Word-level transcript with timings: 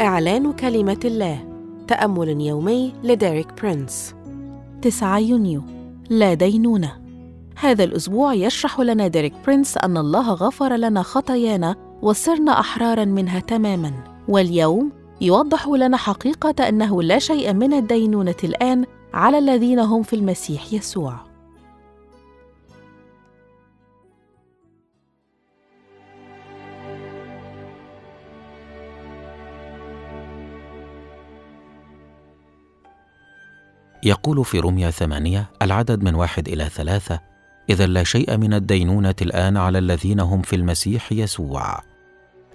إعلان 0.00 0.52
كلمة 0.52 1.00
الله 1.04 1.48
تأمل 1.88 2.40
يومي 2.40 2.92
لديريك 3.04 3.62
برينس. 3.62 4.14
9 4.82 5.18
يونيو. 5.18 5.62
لا 6.10 6.34
دينونة. 6.34 6.92
هذا 7.56 7.84
الأسبوع 7.84 8.34
يشرح 8.34 8.80
لنا 8.80 9.08
ديريك 9.08 9.32
برينس 9.46 9.76
أن 9.76 9.96
الله 9.96 10.32
غفر 10.32 10.76
لنا 10.76 11.02
خطايانا 11.02 11.76
وصرنا 12.02 12.60
أحرارا 12.60 13.04
منها 13.04 13.40
تماما. 13.40 13.92
واليوم 14.28 14.92
يوضح 15.20 15.68
لنا 15.68 15.96
حقيقة 15.96 16.68
أنه 16.68 17.02
لا 17.02 17.18
شيء 17.18 17.52
من 17.52 17.72
الدينونة 17.72 18.36
الآن 18.44 18.84
على 19.14 19.38
الذين 19.38 19.78
هم 19.78 20.02
في 20.02 20.16
المسيح 20.16 20.72
يسوع. 20.72 21.27
يقول 34.02 34.44
في 34.44 34.60
رمية 34.60 34.90
ثمانية 34.90 35.50
العدد 35.62 36.02
من 36.02 36.14
واحد 36.14 36.48
إلى 36.48 36.64
ثلاثة 36.64 37.20
إذا 37.70 37.86
لا 37.86 38.04
شيء 38.04 38.36
من 38.36 38.54
الدينونة 38.54 39.14
الآن 39.22 39.56
على 39.56 39.78
الذين 39.78 40.20
هم 40.20 40.42
في 40.42 40.56
المسيح 40.56 41.12
يسوع. 41.12 41.80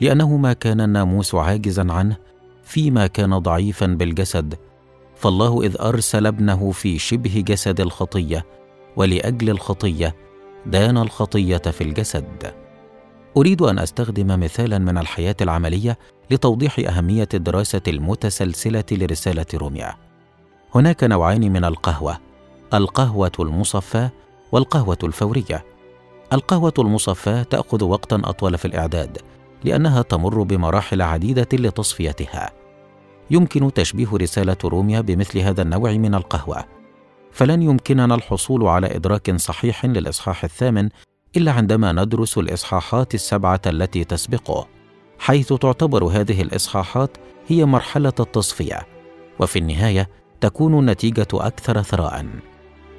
لأنه 0.00 0.36
ما 0.36 0.52
كان 0.52 0.80
الناموس 0.80 1.34
عاجزا 1.34 1.86
عنه 1.92 2.16
فيما 2.64 3.06
كان 3.06 3.38
ضعيفا 3.38 3.86
بالجسد 3.86 4.54
فالله 5.16 5.62
إذ 5.62 5.76
أرسل 5.80 6.26
ابنه 6.26 6.70
في 6.70 6.98
شبه 6.98 7.44
جسد 7.46 7.80
الخطية 7.80 8.46
ولأجل 8.96 9.50
الخطية 9.50 10.16
دان 10.66 10.98
الخطية 10.98 11.56
في 11.56 11.80
الجسد. 11.84 12.54
أريد 13.36 13.62
أن 13.62 13.78
أستخدم 13.78 14.40
مثالا 14.40 14.78
من 14.78 14.98
الحياة 14.98 15.36
العملية 15.40 15.98
لتوضيح 16.30 16.78
أهمية 16.78 17.28
الدراسة 17.34 17.82
المتسلسلة 17.88 18.84
لرسالة 18.92 19.46
روميا 19.54 20.09
هناك 20.74 21.04
نوعان 21.04 21.52
من 21.52 21.64
القهوة 21.64 22.18
القهوة 22.74 23.32
المصفاة 23.40 24.10
والقهوة 24.52 24.98
الفورية. 25.02 25.64
القهوة 26.32 26.72
المصفاة 26.78 27.42
تأخذ 27.42 27.84
وقتا 27.84 28.22
أطول 28.24 28.58
في 28.58 28.64
الإعداد 28.64 29.18
لأنها 29.64 30.02
تمر 30.02 30.42
بمراحل 30.42 31.02
عديدة 31.02 31.48
لتصفيتها. 31.52 32.50
يمكن 33.30 33.72
تشبيه 33.72 34.08
رسالة 34.14 34.56
روميا 34.64 35.00
بمثل 35.00 35.38
هذا 35.38 35.62
النوع 35.62 35.92
من 35.92 36.14
القهوة. 36.14 36.64
فلن 37.32 37.62
يمكننا 37.62 38.14
الحصول 38.14 38.66
على 38.66 38.96
إدراك 38.96 39.36
صحيح 39.36 39.86
للإصحاح 39.86 40.44
الثامن 40.44 40.88
إلا 41.36 41.52
عندما 41.52 41.92
ندرس 41.92 42.38
الإصحاحات 42.38 43.14
السبعة 43.14 43.60
التي 43.66 44.04
تسبقه 44.04 44.68
حيث 45.18 45.52
تعتبر 45.52 46.04
هذه 46.04 46.42
الإصحاحات 46.42 47.16
هي 47.46 47.64
مرحلة 47.64 48.14
التصفية. 48.20 48.86
وفي 49.40 49.58
النهاية 49.58 50.08
تكون 50.40 50.78
النتيجة 50.78 51.28
أكثر 51.34 51.82
ثراء. 51.82 52.26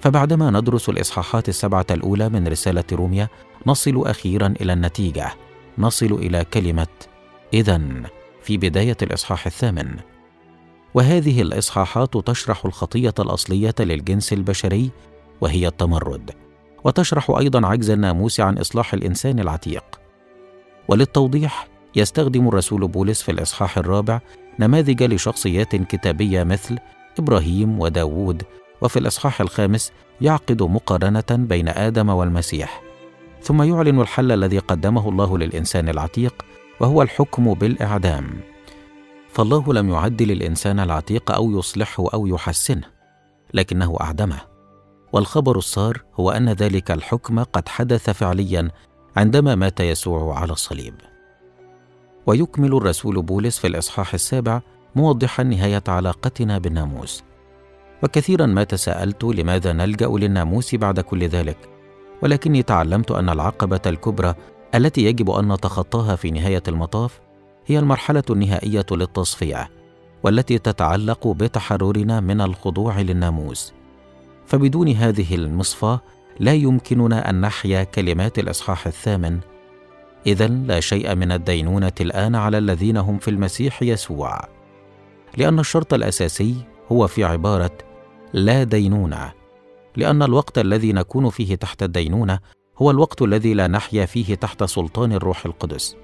فبعدما 0.00 0.50
ندرس 0.50 0.88
الإصحاحات 0.88 1.48
السبعة 1.48 1.86
الأولى 1.90 2.28
من 2.28 2.48
رسالة 2.48 2.84
روميا 2.92 3.28
نصل 3.66 4.06
أخيرا 4.06 4.54
إلى 4.60 4.72
النتيجة. 4.72 5.34
نصل 5.78 6.12
إلى 6.12 6.44
كلمة 6.44 6.86
إذا 7.54 7.80
في 8.42 8.56
بداية 8.56 8.96
الإصحاح 9.02 9.46
الثامن. 9.46 9.96
وهذه 10.94 11.42
الإصحاحات 11.42 12.16
تشرح 12.16 12.64
الخطية 12.64 13.14
الأصلية 13.18 13.74
للجنس 13.80 14.32
البشري 14.32 14.90
وهي 15.40 15.66
التمرد. 15.66 16.30
وتشرح 16.84 17.30
أيضا 17.30 17.66
عجز 17.66 17.90
الناموس 17.90 18.40
عن 18.40 18.58
إصلاح 18.58 18.94
الإنسان 18.94 19.40
العتيق. 19.40 19.84
وللتوضيح 20.88 21.68
يستخدم 21.96 22.48
الرسول 22.48 22.88
بولس 22.88 23.22
في 23.22 23.32
الإصحاح 23.32 23.78
الرابع 23.78 24.20
نماذج 24.60 25.02
لشخصيات 25.02 25.76
كتابية 25.76 26.42
مثل 26.42 26.78
إبراهيم 27.18 27.80
وداوود 27.80 28.42
وفي 28.82 28.98
الإصحاح 28.98 29.40
الخامس 29.40 29.92
يعقد 30.20 30.62
مقارنة 30.62 31.24
بين 31.30 31.68
آدم 31.68 32.08
والمسيح. 32.08 32.82
ثم 33.42 33.62
يعلن 33.62 34.00
الحل 34.00 34.32
الذي 34.32 34.58
قدمه 34.58 35.08
الله 35.08 35.38
للإنسان 35.38 35.88
العتيق 35.88 36.34
وهو 36.80 37.02
الحكم 37.02 37.54
بالإعدام. 37.54 38.40
فالله 39.32 39.72
لم 39.72 39.90
يعدل 39.90 40.30
الإنسان 40.30 40.80
العتيق 40.80 41.30
أو 41.30 41.58
يصلحه 41.58 42.04
أو 42.14 42.26
يحسنه 42.26 42.84
لكنه 43.54 43.96
أعدمه. 44.00 44.40
والخبر 45.12 45.58
السار 45.58 46.02
هو 46.14 46.30
أن 46.30 46.48
ذلك 46.48 46.90
الحكم 46.90 47.42
قد 47.42 47.68
حدث 47.68 48.10
فعليا 48.10 48.70
عندما 49.16 49.54
مات 49.54 49.80
يسوع 49.80 50.38
على 50.38 50.52
الصليب. 50.52 50.94
ويكمل 52.26 52.76
الرسول 52.76 53.22
بولس 53.22 53.58
في 53.58 53.66
الإصحاح 53.66 54.14
السابع 54.14 54.60
موضحا 54.98 55.42
نهاية 55.42 55.82
علاقتنا 55.88 56.58
بالناموس. 56.58 57.22
وكثيرا 58.02 58.46
ما 58.46 58.64
تساءلت 58.64 59.24
لماذا 59.24 59.72
نلجأ 59.72 60.06
للناموس 60.06 60.74
بعد 60.74 61.00
كل 61.00 61.24
ذلك 61.24 61.56
ولكني 62.22 62.62
تعلمت 62.62 63.10
أن 63.10 63.28
العقبة 63.28 63.80
الكبرى 63.86 64.34
التي 64.74 65.04
يجب 65.04 65.30
أن 65.30 65.52
نتخطاها 65.52 66.16
في 66.16 66.30
نهاية 66.30 66.62
المطاف 66.68 67.20
هي 67.66 67.78
المرحلة 67.78 68.22
النهائية 68.30 68.86
للتصفية 68.90 69.70
والتي 70.22 70.58
تتعلق 70.58 71.28
بتحررنا 71.28 72.20
من 72.20 72.40
الخضوع 72.40 73.00
للناموس. 73.00 73.72
فبدون 74.46 74.88
هذه 74.88 75.34
المصفاه 75.34 76.00
لا 76.40 76.54
يمكننا 76.54 77.30
أن 77.30 77.40
نحيا 77.40 77.84
كلمات 77.84 78.38
الإصحاح 78.38 78.86
الثامن 78.86 79.38
اذا 80.26 80.46
لا 80.46 80.80
شيء 80.80 81.14
من 81.14 81.32
الدينونة 81.32 81.92
الآن 82.00 82.34
على 82.34 82.58
الذين 82.58 82.96
هم 82.96 83.18
في 83.18 83.28
المسيح 83.28 83.82
يسوع. 83.82 84.58
لأن 85.38 85.58
الشرط 85.58 85.94
الأساسي 85.94 86.54
هو 86.92 87.06
في 87.06 87.24
عبارة 87.24 87.78
لا 88.32 88.64
دينونة 88.64 89.32
لأن 89.96 90.22
الوقت 90.22 90.58
الذي 90.58 90.92
نكون 90.92 91.30
فيه 91.30 91.54
تحت 91.54 91.82
الدينونة 91.82 92.38
هو 92.78 92.90
الوقت 92.90 93.22
الذي 93.22 93.54
لا 93.54 93.66
نحيا 93.66 94.06
فيه 94.06 94.34
تحت 94.34 94.64
سلطان 94.64 95.12
الروح 95.12 95.46
القدس. 95.46 95.96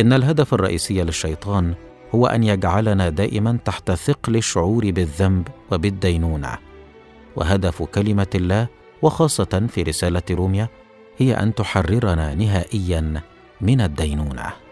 إن 0.00 0.12
الهدف 0.12 0.54
الرئيسي 0.54 1.02
للشيطان 1.02 1.74
هو 2.14 2.26
أن 2.26 2.44
يجعلنا 2.44 3.08
دائما 3.08 3.58
تحت 3.64 3.90
ثقل 3.90 4.36
الشعور 4.36 4.90
بالذنب 4.90 5.48
وبالدينونة. 5.72 6.58
وهدف 7.36 7.82
كلمة 7.82 8.26
الله 8.34 8.68
وخاصة 9.02 9.66
في 9.68 9.82
رسالة 9.82 10.22
روميا 10.30 10.68
هي 11.18 11.34
أن 11.34 11.54
تحررنا 11.54 12.34
نهائيا 12.34 13.22
من 13.60 13.80
الدينونة. 13.80 14.63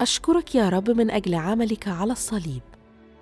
أشكرك 0.00 0.54
يا 0.54 0.68
رب 0.68 0.90
من 0.90 1.10
أجل 1.10 1.34
عملك 1.34 1.88
على 1.88 2.12
الصليب. 2.12 2.62